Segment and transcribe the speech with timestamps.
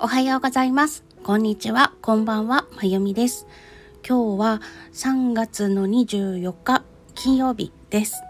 [0.00, 1.02] おはようございます。
[1.24, 1.92] こんにちは。
[2.02, 2.66] こんばんは。
[2.76, 3.48] まゆみです。
[4.08, 4.62] 今日は
[4.92, 6.84] 3月の24日
[7.16, 8.22] 金曜日です。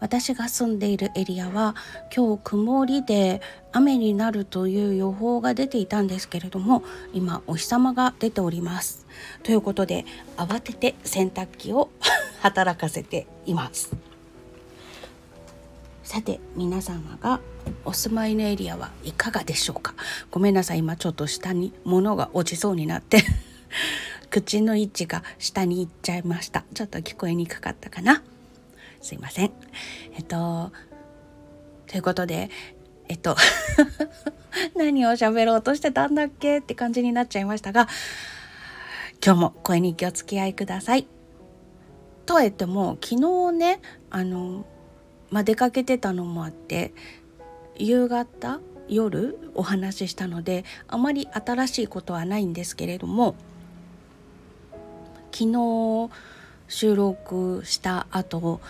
[0.00, 1.76] 私が住んでいるエリアは
[2.14, 9.06] 今日曇りで雨になるという予報が出ていたんですけれども今お日様が出ております。
[9.42, 10.06] ということで
[10.38, 11.90] 慌てて洗濯機を
[12.40, 13.94] 働かせています。
[16.04, 17.40] さて皆様が
[17.84, 19.94] お住まいのエリアはいかがでしょうか？
[20.30, 23.22] ごめんなさい今ちょっと下に物が落ちそうになって。
[24.30, 26.64] 口の位置が下に行っちゃいました。
[26.74, 28.22] ちょっと聞こえにくかったかな？
[29.00, 29.52] すいません。
[30.12, 30.72] えっと
[31.86, 32.50] ということで
[33.08, 33.36] えっと
[34.76, 37.88] 何を喋ろうとしてたんだっけって感じになっちゃいましたが
[39.24, 41.06] 今日も声に気をつけ合いください。
[42.26, 44.66] とは言っても昨日ねあの
[45.34, 46.94] まあ、出かけてたのもあって
[47.74, 53.34] 夕方夜お話ししたのであまり新しいことはないんですけれども
[55.32, 56.10] 昨日
[56.68, 58.60] 収録した後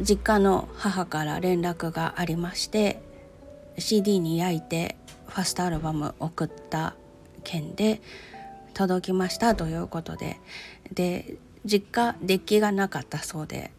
[0.00, 3.00] 実家の母から連絡がありまして
[3.78, 4.96] CD に焼いて
[5.28, 6.96] ファストアルバム送った
[7.44, 8.02] 件で
[8.74, 10.40] 届きましたということで
[10.92, 13.70] で実家デッキがなかったそうで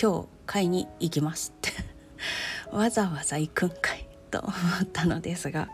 [0.00, 1.72] 今日買いに行きますって。
[2.70, 4.50] わざわざ行くんかいと思
[4.82, 5.68] ったのですが。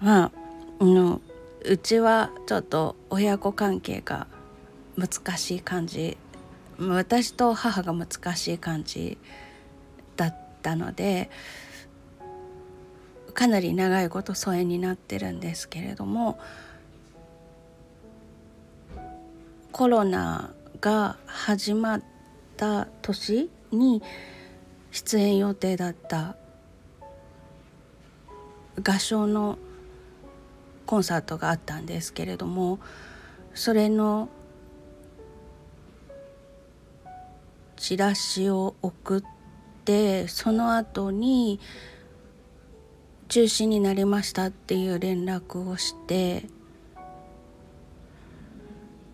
[0.00, 0.30] ま
[0.78, 1.20] あの
[1.64, 4.26] うちはちょっと親子関係が
[4.96, 6.18] 難しい感じ。
[6.78, 9.16] 私と母が難しい感じ
[10.16, 11.30] だったので
[13.32, 16.38] かなり長いこと疎遠になってるんですけれども
[19.72, 22.15] コロナが始まって
[22.56, 24.02] た年に
[24.90, 26.36] 出演予定だった
[28.82, 29.58] 合唱の
[30.86, 32.78] コンサートがあったんですけれども
[33.54, 34.28] それの
[37.76, 39.22] チラシを送っ
[39.84, 41.60] てその後に
[43.28, 46.44] 中止になりましたっていう連絡をして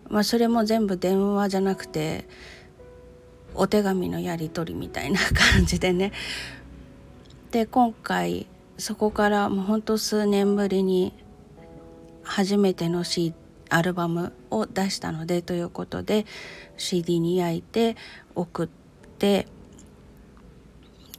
[0.09, 2.25] まあそれも全部電話じゃなくて
[3.55, 6.11] お手紙のやり取りみたいな感じでね。
[7.51, 8.47] で今回
[8.77, 11.13] そこからもうほんと数年ぶりに
[12.23, 13.33] 初めての、C、
[13.69, 16.25] アルバムを出したのでということで
[16.77, 17.95] CD に焼いて
[18.35, 18.67] 送っ
[19.19, 19.47] て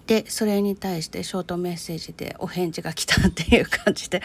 [0.07, 4.21] でそれに対してショートメッセージでお返事が来たっていう感じで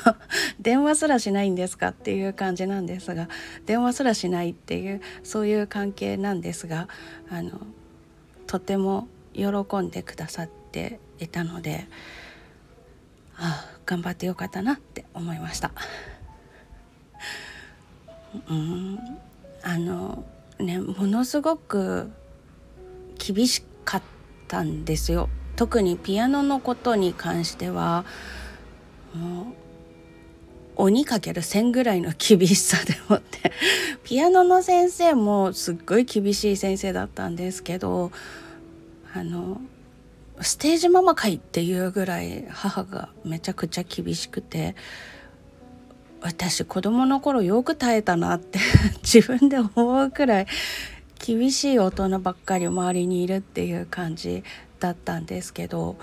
[0.60, 3.28] 電話すらしないんですかっていう感じなんですが
[3.66, 6.88] 電話すらしないっていうそういう関係なんですが
[7.30, 7.60] あの
[8.46, 9.46] とても喜
[9.80, 11.86] んでくださっていたので
[13.36, 15.72] ああ頑張ってよかったなって思いました。
[18.48, 18.98] うん
[19.62, 20.24] あの
[20.58, 22.10] ねものすごく
[23.18, 24.19] 厳しかった
[24.50, 25.28] たんですよ。
[25.54, 28.04] 特にピアノのことに関しては
[30.74, 33.52] 鬼かける1000ぐらいの厳しさでもって
[34.02, 38.10] ピアノの先生もすっごい厳しい先生だったんですけど
[39.14, 39.60] あの
[40.40, 44.74] ステージママ会っていうぐらい母がめちゃくちゃ厳しくて
[46.22, 48.58] 私子供の頃よく耐えたなって
[49.04, 50.46] 自分で思うくらい
[51.20, 54.42] 厳しい大人ばっかり周りにいるっていう感じ
[54.80, 55.96] だったんですけど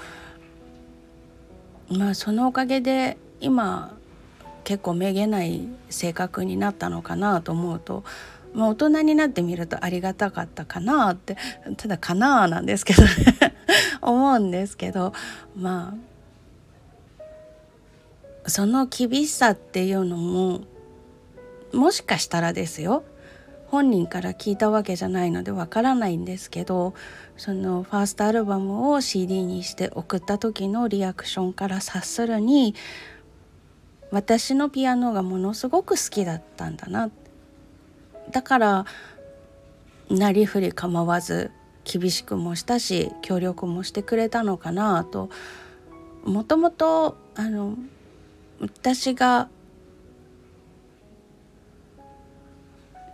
[1.90, 3.98] まあそのおかげで今
[4.64, 8.04] 結構めげない性格になったのかなと思うと、
[8.54, 11.36] まあ、大人になってみるとありがたかったかなって
[11.78, 13.10] ただかななんですけどね
[14.02, 15.14] 思うんですけど
[15.56, 15.96] ま
[18.46, 20.62] あその厳しさっていうのも
[21.74, 23.04] もしかしたらですよ。
[23.70, 26.94] 本人から聞いたわけじゃないのでわからないんですけど
[27.36, 32.76] そのファーストアルバムを CD にして送った時のリアクションから察するに
[34.10, 37.12] 私のピアノがものすごく好きだったんだな。
[38.32, 38.86] だから
[40.10, 41.52] なりふり構わず
[41.84, 45.30] 厳しくもしたし協力もしてくれたのかなと。
[46.24, 47.78] もともとあの
[48.62, 49.50] 私が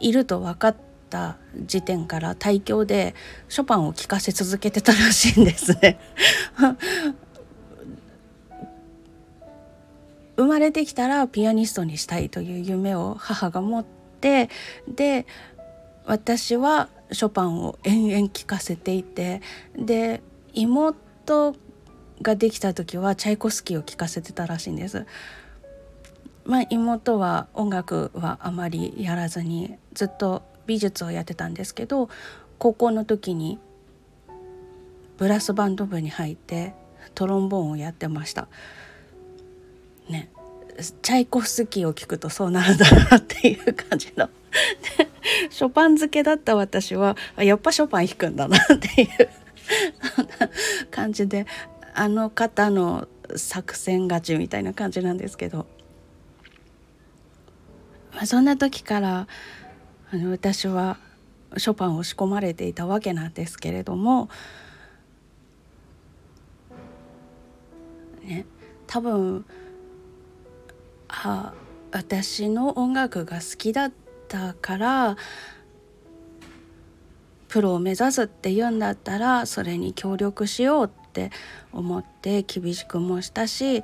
[0.03, 0.75] いると分かっ
[1.09, 3.15] た時点から対響で
[3.47, 5.99] ショパンを聴かせ続けてたらしいんですね。
[10.35, 13.85] 生まれてきたらピアニストにしたいという夢を母が持っ
[14.19, 14.49] て
[14.87, 15.27] で
[16.05, 19.41] 私はショパンを延々聴かせていて
[19.77, 20.23] で
[20.53, 21.55] 妹
[22.21, 25.05] ができた時はチャイコスキーを聴かせてたらしいんです。
[26.45, 32.09] まあ、妹は音楽はあまりやらずにずっと美術をやってたんですけど
[32.57, 33.59] 高校の時に
[35.17, 36.73] ブラスバンド部に入って
[37.15, 38.47] トロンボーンをやってました。
[40.09, 40.29] ね
[41.01, 44.27] チャイコフスキーを聞くとそうなるんだなっていう感じの
[45.49, 49.29] ショパン漬けだった私はやっぱショパン弾くんだなっていう
[50.89, 51.45] 感じで
[51.93, 55.67] あの方の作戦勝ちみたいな感じなんですけど、
[58.13, 59.27] まあ、そんな時から
[60.11, 60.97] あの私は
[61.57, 64.29] ショパンを仕込まれていたわけなんですけれども、
[68.23, 68.45] ね、
[68.87, 69.45] 多分
[71.09, 71.53] あ
[71.91, 73.91] 私の音楽が好きだっ
[74.27, 75.17] たから
[77.47, 81.29] プロを目指すって言うんだったらそれに協力しようって
[81.71, 83.83] 思って厳しくもしたし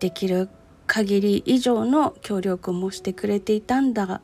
[0.00, 0.48] できる
[0.86, 4.20] 限り以上の協力もしてくれていたんだ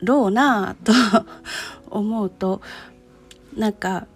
[0.00, 0.92] ろうなと
[1.90, 2.60] 思うと
[3.56, 4.06] なんか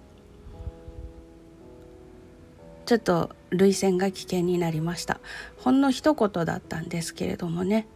[2.86, 5.20] ちょっと涙腺が危険になりました。
[5.58, 7.86] ほんの一言だったんですけれどもね。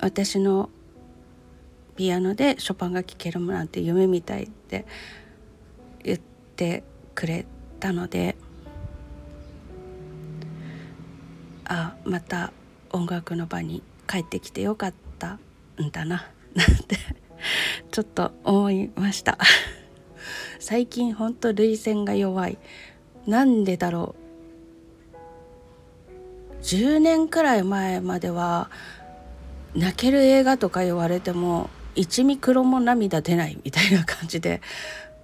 [0.00, 0.70] 私の
[1.96, 4.84] ピアノでショパンが聴けるなんて夢みたいって
[6.02, 6.18] 言っ
[6.56, 6.84] て
[7.14, 7.46] くれ
[7.80, 8.36] たので
[11.64, 12.52] あまた
[12.92, 15.38] 音楽の場に帰ってきてよかった
[15.82, 16.96] んだな なんて
[17.90, 19.38] ちょっと思いました。
[20.58, 22.58] 最近ほんと涙腺が弱い。
[23.26, 24.24] なんでだろう。
[26.62, 28.70] 10年くらい前までは
[29.74, 34.62] 泣ける映画とか言われても一ミクロも涙出ないみたいな感じで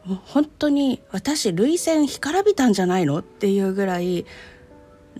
[0.05, 4.27] もう本当に私涙腺干からびたんじゃないのっていうぐらい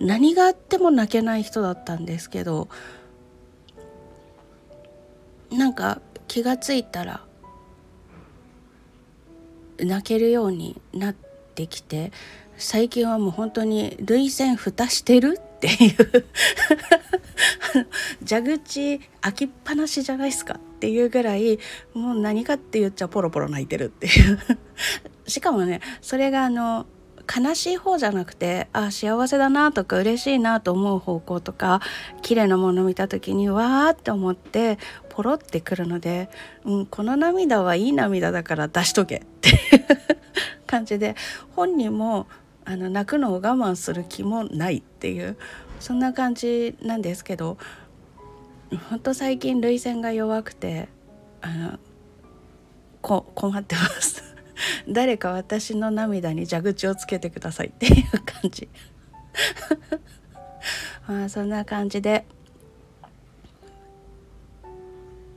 [0.01, 2.67] 何があっても泣けない人だったんですけど
[5.51, 7.21] なんか気がついたら
[9.79, 12.11] 泣けるようになってきて
[12.57, 16.25] 最近はもう本当に涙腺蓋してるっていう
[18.27, 21.59] 蛇口開きっぱなしじゃないですかっていうぐらい
[21.93, 24.39] もう何かって言っちゃポロポロ泣いてるっていう。
[25.27, 26.85] しかもねそれがあの
[27.23, 31.81] 悲しい方じゃなくてあ幸せだなとか嬉しいなと思う方向とか
[32.21, 34.77] 綺麗なもの見た時にわーって思って
[35.09, 36.29] ポロってくるので、
[36.65, 39.57] うん、この涙はいい涙だから出しとけっていう
[40.67, 41.15] 感じで
[41.55, 42.27] 本人も
[42.65, 45.37] あの泣くのを我慢する気もないっていう
[45.79, 47.57] そんな感じなんですけど
[48.89, 50.87] ほんと最近涙腺が弱くて
[51.41, 51.79] あの
[53.01, 54.30] こ困ってます。
[54.87, 58.69] 誰か私の涙に蛇口をつけてくださいっていう感じ。
[61.07, 62.25] まあそんな感じで。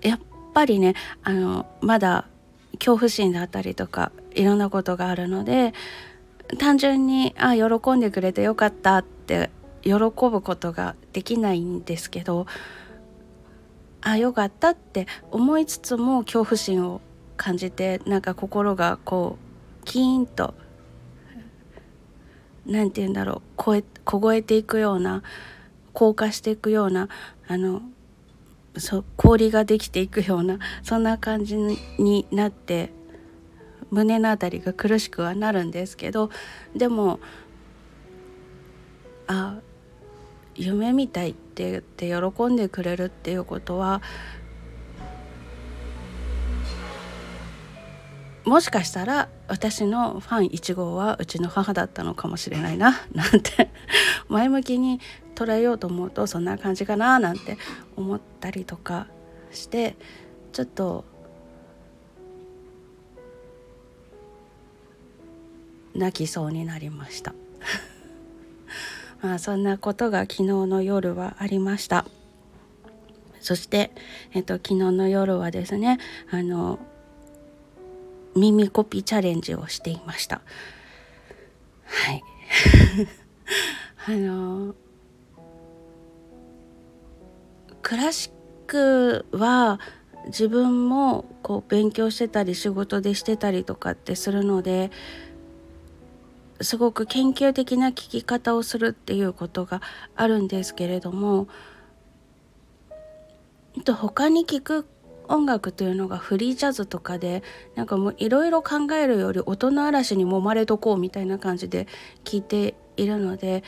[0.03, 0.21] やっ
[0.53, 2.27] ぱりねあのまだ
[2.75, 5.73] 恐怖心だったりとかいろんなことがあるので
[6.59, 9.51] 単純にあ喜んでくれてよかったって
[9.83, 12.47] 喜ぶことができないんですけど
[14.03, 17.01] あよかったって思いつつも恐怖心を
[17.37, 19.39] 感じてなんか心がこ
[19.83, 20.55] うキーンと
[22.67, 25.23] 何て言うんだろう凍え凍えていくような
[25.93, 27.09] 硬化していくような
[27.47, 27.83] あの
[28.77, 32.91] そ氷ができていくようなそんな感じになって
[33.91, 36.31] 胸の辺りが苦しくはなるんですけど
[36.75, 37.21] でも
[39.27, 39.59] あ
[40.57, 44.03] 夢みたいって言って喜んでくれるっていうことは
[48.45, 53.71] もしかしたら私のファン1号はうちの母だったのかもしれないななんて
[54.29, 55.01] 前向きに
[55.35, 57.57] 捉えようと思うとそんな感じかななんて
[57.97, 59.07] 思ったりとか
[59.51, 59.97] して
[60.53, 61.05] ちょっと
[65.95, 67.35] 泣きそうになりました。
[69.23, 72.05] まあそんなことが昨日の夜はありました。
[73.41, 73.93] そして、
[74.33, 75.99] えっと、昨日の夜はですね
[76.31, 76.79] あの
[78.35, 80.43] 耳コピーチャレンジをしていました。
[81.85, 82.23] はい。
[84.07, 84.75] あの
[87.83, 88.33] クラシッ
[88.67, 89.81] クは
[90.27, 94.91] 自分もこう勉強してたり仕事でしてたりとかってするので
[96.61, 99.83] すごく研究的な聞き方をするっていうことが
[100.17, 101.49] あるんですけれども
[103.87, 104.87] 他に聞く
[105.29, 107.43] 音楽というのがフリージャズとかで
[107.75, 111.87] なんかもういろいろ考えるより音の嵐に揉まれとこうみたいな感じで
[112.25, 113.65] 聞いているので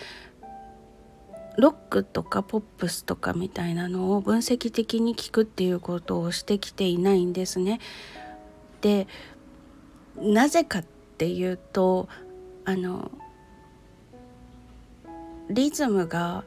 [1.57, 7.81] ロックとかポップスとかみたいなのを分析的に聞くっていうことをしてきていないんですね。
[8.83, 9.07] で
[10.17, 10.85] なぜかっ
[11.19, 12.09] ていうと
[12.65, 13.11] あの
[15.49, 16.45] リズムが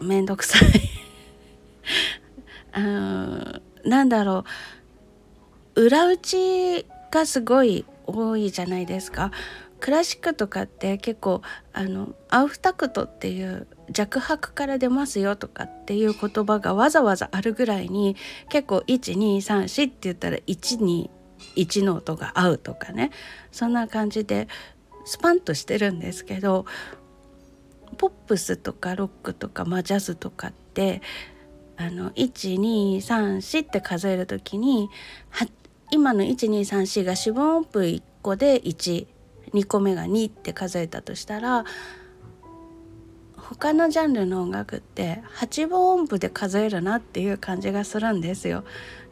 [0.00, 0.68] めんどくさい
[2.78, 4.44] あなんだろ
[5.74, 9.30] う裏打ちがすごい多いじゃないですか。
[9.80, 11.40] クラシックとかって結構
[11.72, 18.16] あのアウフタクトっていう弱拍から出ますよとかっていう言葉がわざわざあるぐらいに
[18.48, 21.10] 結構1234って言ったら1に
[21.56, 23.10] 1の音が合うとかね
[23.52, 24.48] そんな感じで
[25.04, 26.66] スパンとしてるんですけど
[27.96, 31.00] ポップスとかロックとか、ま、ジャズとかって
[31.78, 34.90] あの1234って数える時に
[35.90, 39.06] 今の1234が四分音符1個で1
[39.54, 41.64] 2個目が2って数えたとしたら
[43.50, 48.62] 他のジャンルの音楽って8分音符で数えるなっていう感じがするんですよ。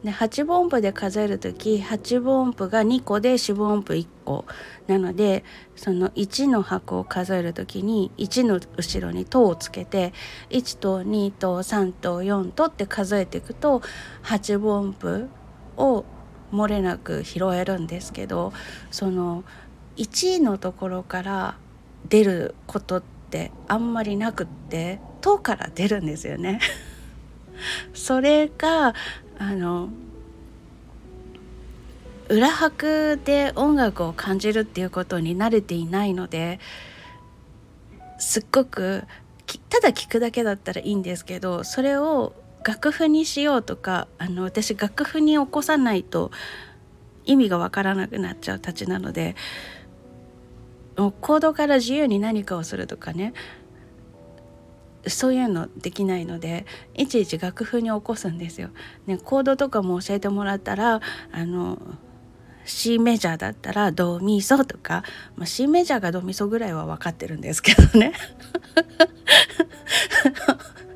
[0.03, 4.45] で8分音符で数える時8分音符が2個で4分音符1個
[4.85, 5.43] なので
[5.75, 10.13] その1の拍を数える時に1の後ろに「と」をつけて
[10.51, 13.81] 1と2と3と4とって数えていくと
[14.21, 15.29] 8分音符
[15.77, 16.05] を
[16.53, 18.53] 漏れなく拾えるんですけど
[18.91, 19.43] その
[19.97, 21.57] 「1のところから
[22.07, 23.16] 出ることって
[23.67, 26.59] あんまりなくって「と」から出るんですよね。
[27.93, 28.93] それが
[29.37, 29.89] あの
[32.29, 36.59] 裏拍で音楽を感じるっていうことに慣れていないので
[38.19, 39.05] すっごく
[39.69, 42.33] ただ聞くだけだったらいいんですけどそれを
[42.65, 46.31] 楽譜にしようとかあの私楽譜に起こさないと
[47.25, 49.35] 意味がわからなくなっちゃうたちなので
[50.97, 53.33] コードから自由に何かをするとかね
[55.05, 58.69] そういうのできないのでいちいち楽譜に起こすんですよ。
[59.05, 61.01] ね、コードとかも教えてもらったら
[61.31, 61.79] あの
[62.65, 65.03] C メジャーだったらドミソとか、
[65.35, 68.11] まあ、C メジャーがドミソぐらいは分かってるんですけどね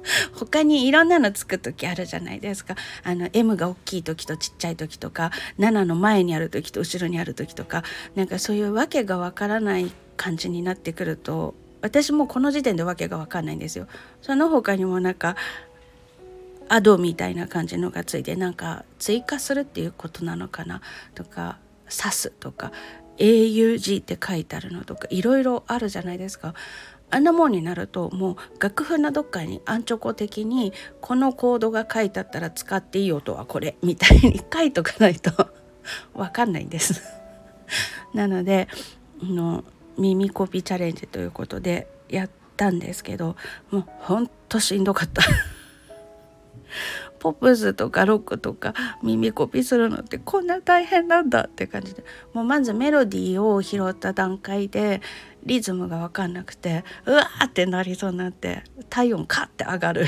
[0.33, 7.83] 他にいろんなのつく時あるじゃないですかあの M が大きい時とちっちゃい時とか7の前にある時と後ろにある時とか
[8.15, 13.87] なんかそういうわけがわからない感じになってくると私もこの時点でわけがわかんないんですよ。
[14.21, 15.35] その他にもなんか
[16.69, 20.81] アドみたいな感じのがついてなんか追加するっていうことなのかな
[21.15, 21.57] とか
[21.89, 22.71] 刺すとか
[23.17, 26.53] AUG って書いてあるのとかいろいろあるじゃないですか。
[27.11, 35.31] あんなもんになるともう楽譜のどっかにアンチョコ的にこのコードが書いてあったら使っていい音はこれみたいに書いとかないと
[36.15, 37.01] 分かんないんです。
[38.13, 38.67] なので
[39.21, 39.63] の
[39.97, 43.35] 耳コピーチャレンジということでやったんですけど
[43.69, 45.21] もうほんとしんどかった。
[47.19, 52.03] ポップスとかロックとか耳コピーするのってこんな大変なんだって感じで
[52.33, 55.01] もうまずメロディーを拾った段階で
[55.45, 60.05] リズムが分かんなくてうわーってなりそうになって体温カッて上がる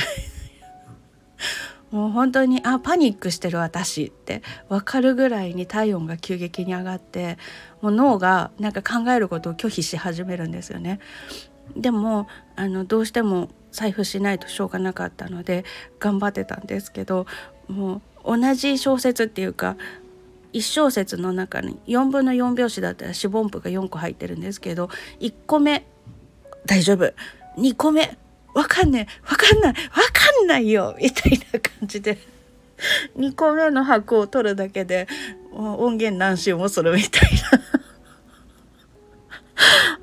[1.92, 7.38] もう本当にあパニックしてる私って分かるぐらいに体温が急激に上がって
[7.82, 11.00] もう脳がなんか考えることを拒否し始めるんですよね。
[11.76, 15.66] でもあのどうしても財布しないとしょうがなかったので
[16.00, 17.26] 頑張ってたんですけど
[17.68, 19.78] もう同じ小説っていうか
[20.54, 25.86] 1小節の中に4分の4拍子だったら四分音符が4個入ってるんですけど1個目
[26.66, 27.14] 大丈夫。
[27.58, 28.18] 2個目
[28.54, 29.30] わかんねえ。
[29.30, 29.72] わかんない。
[29.72, 29.82] わか
[30.44, 30.96] んないよ。
[31.02, 32.18] みたいな感じで。
[33.18, 35.08] 2個目の拍を取るだけで
[35.52, 37.60] 音源何周もするみたいな。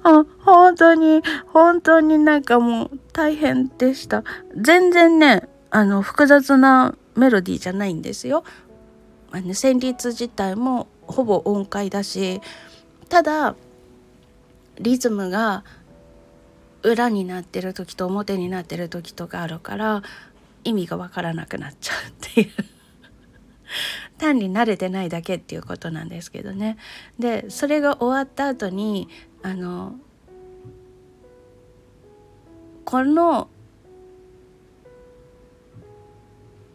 [0.02, 4.25] あ本当に本当になんかもう大変でした。
[4.57, 8.45] 全然ねあの複雑なメロディーじゃないんですよ。
[9.33, 12.41] あの旋律自体もほぼ音階だし
[13.09, 13.55] ただ
[14.79, 15.65] リズムが
[16.83, 20.03] 裏になってる時と表になってる時とかあるから
[20.65, 22.49] 意味がわからなくなっちゃうっていう。
[24.19, 26.77] 単に慣れてないだけっていうことなんですけどね。
[27.19, 29.09] でそれが終わった後に
[29.43, 29.95] あの
[32.85, 33.49] この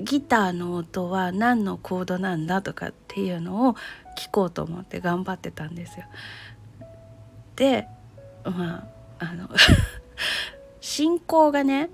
[0.02, 3.76] ギターの音は何のコードなんだとかっていうのを
[4.18, 6.06] 聞こうと思って頑張ってたんですよ。
[7.56, 7.88] で
[8.44, 8.88] ま
[9.20, 9.50] ああの
[10.82, 11.90] 進行がね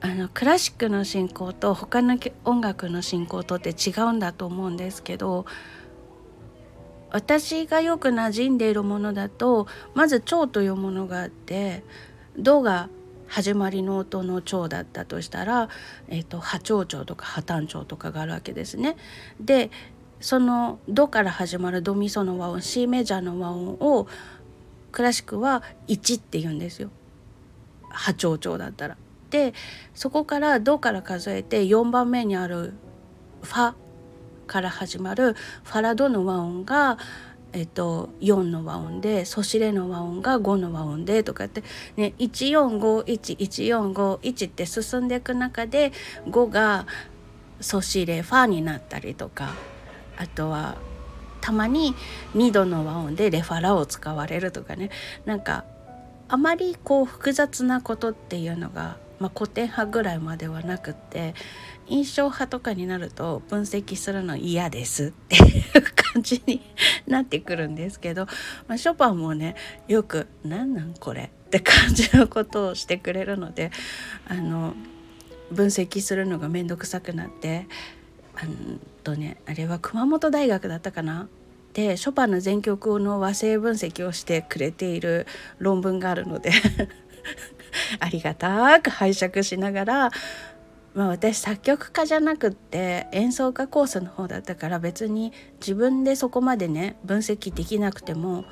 [0.00, 5.46] あのクラシックの進行と他の音楽の進行とって違うんだと思うんですけど
[7.10, 11.84] 私がよく馴染んでいるものだとまず蝶というものがあって
[12.36, 12.88] 「ド」が
[13.32, 15.70] 始まりの音の蝶だったとしたら、
[16.08, 18.98] えーと、波長長とか波短長とかがあるわけですね。
[19.40, 19.70] で
[20.20, 24.06] その「ド」から始まるドミソの和音 C メジャーの和音を
[24.92, 26.90] クラシックは1って言うんですよ
[27.88, 28.98] 波長長だったら。
[29.30, 29.54] で
[29.94, 32.74] そこから「ド」から数えて4番目にある
[33.40, 33.72] 「ファ」
[34.46, 35.32] から始まる
[35.64, 36.98] ファラドの和音が、
[37.52, 41.62] えっと、4の和音でソシレの和音が5の和音でとかって、
[41.96, 45.92] ね、14511451って進んでいく中で
[46.26, 46.86] 5が
[47.60, 49.52] ソシレファになったりとか
[50.16, 50.76] あとは
[51.42, 51.94] たまに
[52.34, 54.88] 2度の和音でレファラを使われるとかね。
[55.26, 55.64] なんか
[56.28, 61.34] あまりこう複雑なことっていうのが、まあ、古典派ぐらいまではなくって
[61.88, 66.60] 印象派とかになると分析するの嫌ですっていう感じに
[67.06, 68.26] なってくるんですけど、
[68.68, 69.56] まあ、ショパンもね
[69.88, 73.70] よく「なんなんこれ」って感じのことをしてくれるので
[74.28, 74.74] あの
[75.50, 77.66] 分析するのが面倒くさくなって
[78.36, 78.40] あ
[79.04, 81.28] とねあれは熊本大学だったかな？
[81.74, 85.26] でショパンの全曲の和声分析をしてくれている
[85.58, 86.50] 論文があるので
[87.98, 90.10] ありがたく拝借しながら
[90.94, 98.44] まあ、私作曲家じゃなくって演奏家コースの方だったから別に自分でそこまでね分析できなくても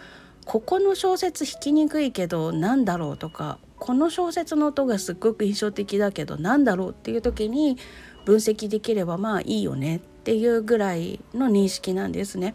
[0.47, 7.77] ここの小説弾きにくいけど何だろうとかこの小説の音がすっごく印象的だけど何だろうっていう時に
[8.25, 12.55] 分析できればまあいいよねっていうぐらいの認識なんですね。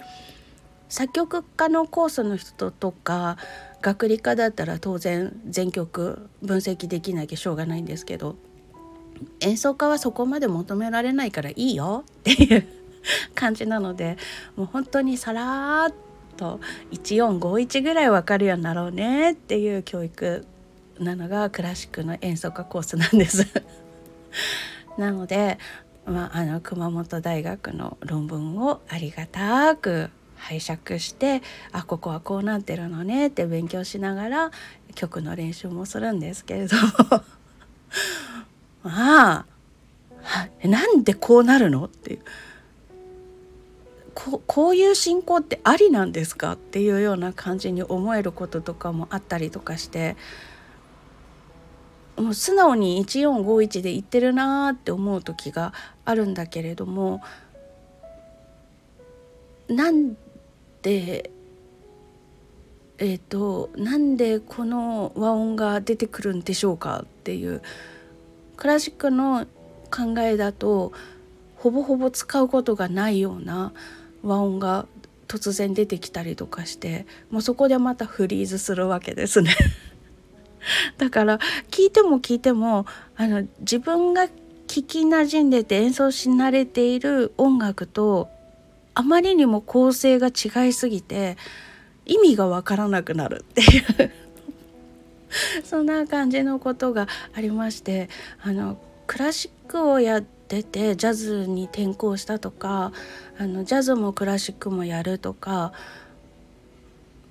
[0.88, 3.38] 作曲家のコースの人とか
[3.82, 8.36] 学理科だったら当然全曲分析できなきゃしょうがないんですけど
[9.40, 12.04] 演奏家はそこまで求められないからいいよ。
[12.08, 12.68] っていう
[13.34, 14.18] 感じなので
[14.56, 15.94] もう本当にさらっ
[16.38, 16.60] と
[16.92, 20.46] 1451ぐらい分かるようになろうねっていう教育
[21.00, 23.48] なのがクラシックの演奏家コースなんです。
[24.98, 25.60] なので、
[26.06, 34.52] まあ、あの熊本大学の論文をありがたく拝借してあここはこうなってるのねって勉強しながら
[34.94, 37.24] 曲の練習もするんですけれども。
[38.86, 39.46] あ
[40.64, 42.20] あなんでこうなるのっていう。
[44.14, 50.16] ここういう信仰ってありなんですかっていうような感じに思えることとかもあったりとかして。
[52.18, 55.74] もう素直に1451で言ってるなーって思う時が
[56.06, 57.22] あるんだけれども。
[59.68, 60.16] なん
[60.82, 61.32] で
[63.00, 67.62] えっ、ー、となんでこの和音が出てくるんでしょうかっていう
[68.58, 69.46] クラシックの
[69.92, 70.94] 考えだと
[71.58, 73.74] ほぼほぼ使うことがないような
[74.24, 74.88] 和音が
[75.28, 79.56] 突然出てきたりとかしてもうそこでまたフリーズするわけですね。
[80.98, 81.40] だから
[81.70, 84.28] 聞いても聞いてもあの自分が
[84.68, 88.30] 聞きなじんでて演奏し慣れている音楽と
[88.94, 91.38] あまりにも構成が違いすぎて
[92.06, 94.25] 意味がわからなくなるっていう。
[95.64, 98.10] そんな感じのことがありまして
[98.42, 102.92] あのクラシックをやっててジャズに転向したとか
[103.38, 105.74] あのジャズもクラシックもやるとか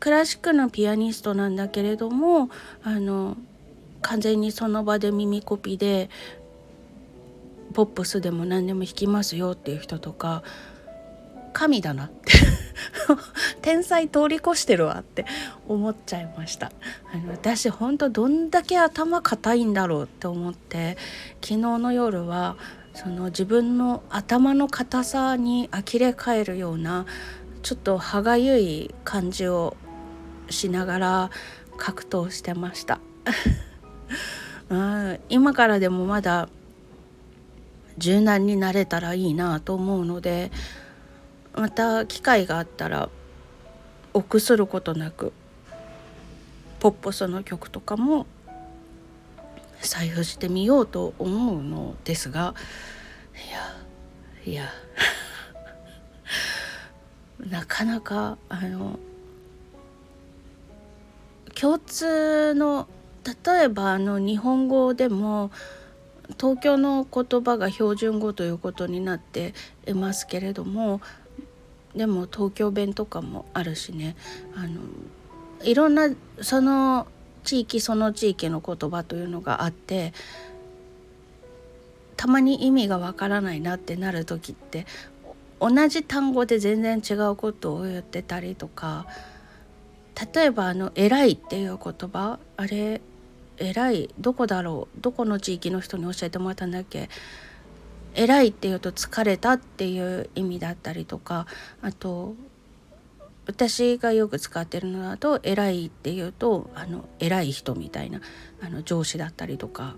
[0.01, 2.51] クラシックのピアニストなんだけれども
[2.83, 3.37] あの
[4.03, 6.11] 完全にその場で耳コピで
[7.73, 10.43] ポップスでも何でも弾きますよっていう人とか
[11.53, 12.44] 神だなって。
[13.63, 15.27] 天才通り越してるわって
[15.69, 16.73] 思っちゃいました。
[17.13, 20.97] あの私ほんとどんだけ頭固いんだろうって思って
[21.43, 22.57] 昨日の夜は
[22.95, 27.07] その自分の頭の硬さに呆れ返るような
[27.63, 29.77] ちょっと歯がゆい感じを
[30.51, 31.31] しながら
[31.77, 33.01] 格闘してました。
[35.29, 36.49] 今からでもまだ
[37.99, 40.51] 柔軟になれたらいいなと思うので
[41.55, 43.09] また機会があったら
[44.13, 45.33] 臆することなく
[46.81, 48.27] ポップスの曲とかも
[49.81, 52.55] 採用してみようと思うのですが
[54.47, 54.69] いやいや。
[57.51, 58.99] なかなかあの
[61.55, 62.89] 共通の
[63.45, 65.51] 例えばあの日本語でも
[66.39, 69.55] 東京の言葉が標準語ということになって
[69.87, 71.01] いますけれども
[71.97, 74.17] でも東京弁とかもあるしね。
[74.55, 74.81] あの
[75.63, 76.09] いろんな
[76.43, 77.07] その
[77.45, 80.13] 地域その地域の言葉というのがあって
[82.17, 84.87] たまに意味がわからないなってなる時って
[85.61, 89.07] 同じ単語で全然違うことを言ってたりとか
[90.35, 93.01] 例えばあの「偉い」っていう言葉あれ
[93.57, 97.09] 偉いどこだろうどこの地域の人に教えてもらったんだっけ？
[98.15, 101.47] 偉いっていうと疲れたっていう意味だったりとか
[101.83, 102.35] あと
[103.47, 108.21] 私がよく使ってるのだと偉いっていうとあの偉い人みたいな
[108.63, 109.97] あの上司だったりとか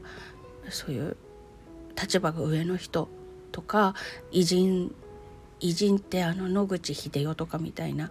[0.71, 1.17] そういう
[2.01, 3.09] 立場が上の人
[3.53, 3.95] とか
[4.33, 4.95] 偉人
[5.61, 8.11] 偉人ってあの野口英世とかみたいな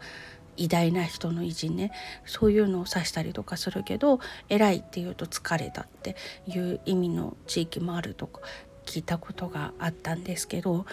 [0.58, 1.91] 偉大な人の偉人ね
[2.26, 6.15] そういうのを指したりとかするけど偉いっていうと疲れたって
[6.48, 8.41] いう意味の地域もあるとか
[8.86, 10.86] 聞いたことがあったんですけど、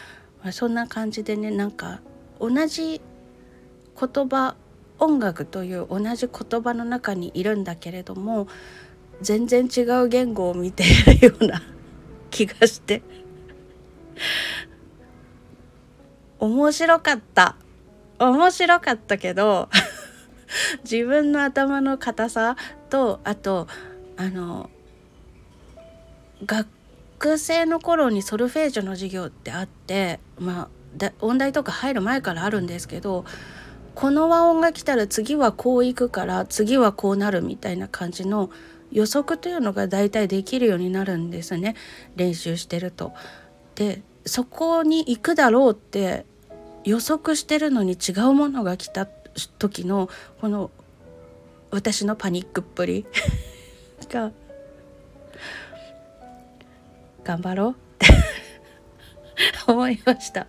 [0.42, 2.00] まあ、そんな感じでねなんか
[2.40, 3.00] 同じ
[3.98, 4.57] 言葉
[4.98, 8.48] 音楽という同じ言葉の中にいるんだけれども
[9.20, 11.62] 全然違う言語を見ているような
[12.31, 13.02] 気がして
[16.38, 17.57] 面白かった。
[18.18, 19.68] 面白かったけど
[20.88, 22.57] 自分の頭の硬さ
[22.88, 23.66] とあと
[24.16, 24.70] あの
[26.46, 26.68] 学
[27.22, 30.68] 学生の頃にソルフェージュの授業ってあってま
[31.00, 33.24] あ音大とか入る前からあるんですけど
[33.94, 38.50] この和音が来たら次はこう行くから次はこうなるみたいな感じの
[38.90, 41.76] 予測というのが大体できるようになるんですね
[42.16, 43.12] 練習してると。
[43.76, 46.26] でそこに行くだろうって
[46.85, 50.08] 予測してるのに違うものが来た時の
[50.40, 50.72] この
[51.70, 53.06] 私のパニックっぷり
[54.11, 54.32] が
[57.24, 58.06] 頑張ろうって
[59.66, 60.46] 思いました。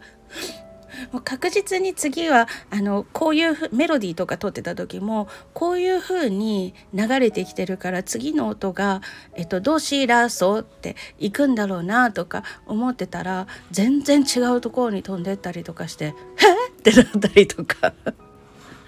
[1.12, 9.01] もう確実に次はあのこういうメロディーとか撮ってた時もこういう風に流れてきてるから次の音が
[9.36, 17.93] 「えっと、どうしラソ」っていくんだろうなとか思ってたら全然違うところに飛んでったりとかして「えっ?」ってなったりとか。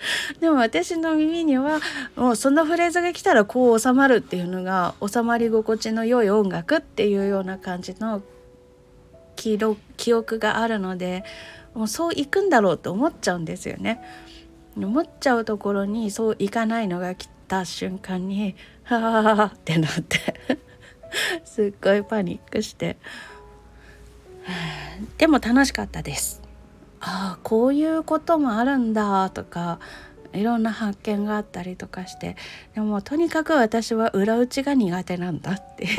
[0.39, 1.79] でも私の耳には
[2.15, 8.21] もうそのフレーズが来たらこう収まるっていうのが収まり心地の良い音楽っていうような感じの
[9.35, 11.23] 記憶があるので
[11.73, 14.01] もうそういくんだろうと思っちゃうんですよね。
[14.77, 20.59] 思っちゃうところにそういかないのが来た瞬間に「はあ」ってなって
[21.45, 22.97] すっごいパニックして
[25.17, 26.44] でも楽しかったです。
[27.07, 29.79] ああこういうこともあるんだとか
[30.33, 32.35] いろんな発見があったりとかして
[32.73, 35.89] でもとにかく私は裏打ちが苦手なんだっていう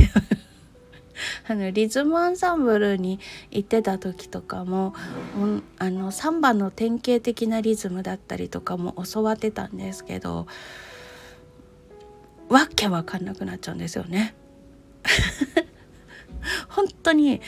[1.48, 4.94] あのリズムアンサンブルに行ってた時とかも、
[5.40, 10.46] うん、あのサンバの典型的なリズムだったりとかも教わってたんですけど
[12.48, 14.34] わけわかんなくなっちゃうんですよね。
[16.68, 17.40] 本当に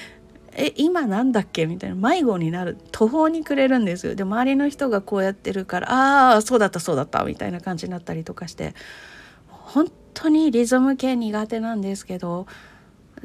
[0.61, 1.66] え今なんだっけ？
[1.66, 1.97] みたいな。
[1.97, 2.77] 迷子になる。
[2.90, 4.14] 途方に暮れるんですよ。
[4.14, 5.92] で周りの人がこうやってるから
[6.33, 7.23] ああそうだったそうだった。
[7.25, 8.75] みたいな感じになったりとかして。
[9.49, 12.47] 本当にリズム系苦手なんですけど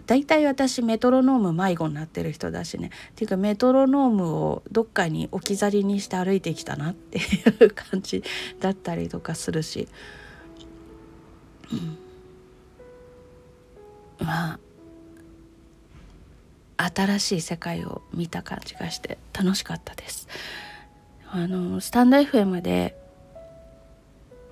[0.05, 2.87] 大体私メトロノーム迷子になってる人だしね。
[2.87, 7.21] っていうかメトロノームをどっかに置き去りにして歩いてきたなってい
[7.65, 8.23] う感じ
[8.59, 9.87] だったりとかするし、
[11.71, 11.97] うん、
[14.25, 14.59] まあ
[16.83, 20.27] 新しい世界を見た感じがして楽しかったです。
[21.29, 22.95] あのスタンド FM で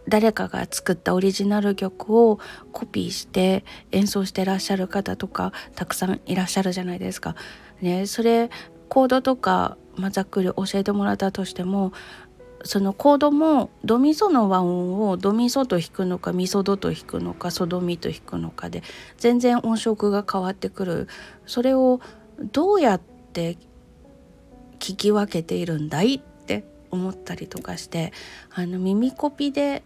[0.07, 2.39] 誰かが作ったオリジナル曲を
[2.71, 7.35] コピーして演奏してらっしゃる方とかたくさんいらっしゃるじゃないですか。
[7.81, 8.49] ね、それ
[8.89, 11.93] コードとか、まあ、ざっくり教えてもらったとしても
[12.63, 18.83] そのコードもドミソの和音をドミソと弾くのかミソドと弾くのかソドミと弾くのかで
[19.17, 21.07] 全然音色が変わってくる
[21.45, 22.01] それを
[22.51, 23.01] どうやっ
[23.33, 23.57] て
[24.79, 28.11] 聞き分けているんだいって思ったりとかして
[28.53, 29.83] あの耳コピで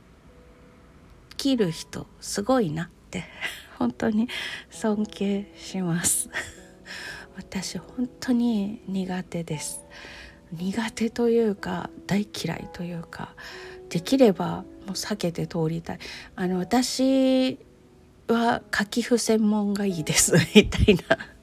[1.38, 3.26] きる人すごいなって
[3.78, 4.30] 本当に
[4.70, 6.30] 尊敬します。
[7.36, 9.84] 私本当に苦手です。
[10.54, 13.36] 苦手というか大嫌いというか
[13.89, 16.00] できればもう避けて通りたい。
[16.36, 17.60] あの私
[18.28, 21.35] は書き譜専門がいいです みたいな。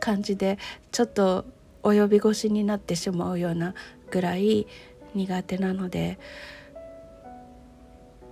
[0.00, 0.58] 感じで
[0.92, 1.44] ちょっと
[1.82, 3.74] 及び腰になってしまうような
[4.10, 4.66] ぐらい
[5.14, 6.18] 苦手なので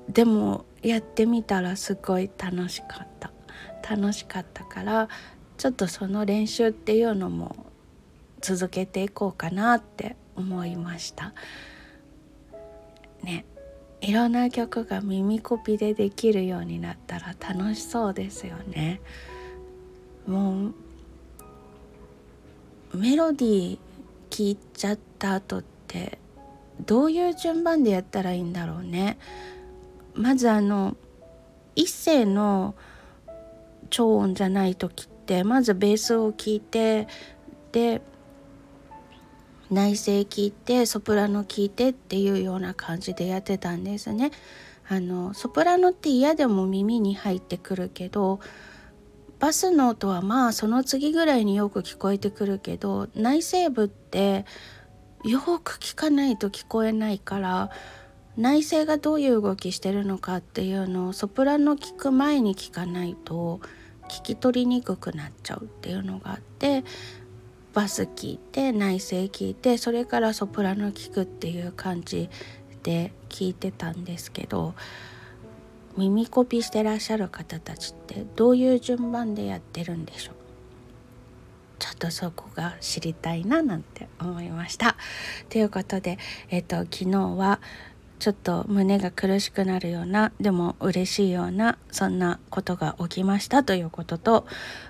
[0.08, 3.32] でもやってみたらすごい楽しかった。
[3.88, 5.08] 楽しかったから
[5.58, 7.54] ちょっとその練習っていうのも
[8.40, 11.32] 続けていこうかなって思いました。
[13.22, 13.44] ね
[14.00, 19.00] いろんな曲が耳コピでできるようになったら楽しそうですよね。
[20.26, 20.74] もう
[22.94, 23.78] メロディー
[24.30, 26.18] 聞いちゃった後って
[26.84, 29.18] どういう順番でやったらいいんだろうね。
[30.14, 30.96] まずあの
[31.74, 32.74] 一声の
[33.90, 37.06] 超音じゃない時ってまずベースを聞いて
[37.72, 38.00] で
[39.70, 44.30] 内声聞いてソプラノ聞いてっていうような感じでやってたんですね。
[44.88, 48.38] あのソプラノって嫌でも耳に入ってくるけど
[49.38, 54.44] バスの音はまあその次ぐらいによく聞こえてくるけど内声部って
[55.24, 57.70] よく聞かないと聞こえないから
[58.36, 63.60] 内声がどういう動きしてるのかっていうのをソプラノ聞く前に聞かないと
[64.08, 66.84] 聞き取りにくくなっちゃうっていうのがあって
[67.72, 72.30] バス聞いて内声聞いてそれからソプラノ聞くっていう感じ
[72.82, 74.74] で聞いてたんですけど
[75.96, 80.34] 耳コピしてらっしゃる方たちってどういう順番でやってるんでしょう？
[81.78, 84.96] ちょっとそこが知りたいななんて思いました。
[85.48, 86.18] ということで、
[86.50, 87.60] えっと、昨日は
[88.18, 93.62] ちょっと胸が苦しくなるようなでも嬉しいようなそんなことが起きました。
[93.62, 94.46] ということと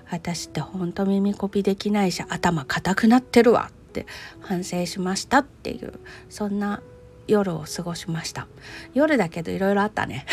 [0.09, 3.69] 私ってほんと耳コピできないし頭固くなってるわ。
[3.69, 4.05] って
[4.41, 5.39] 反省しました。
[5.39, 6.81] っていうそんな
[7.27, 8.47] 夜を過ごしました。
[8.93, 10.25] 夜だけどいろいろあったね。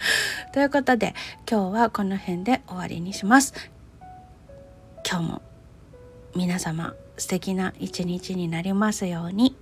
[0.52, 1.14] ということで
[1.50, 3.54] 今日はこの辺で終わりにします
[5.08, 5.42] 今日も
[6.36, 9.56] 皆様素敵な一日になりますように。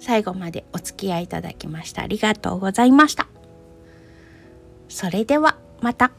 [0.00, 3.26] 最後までお付き合いいただきましたありがとうございました。
[4.88, 6.12] それではまた。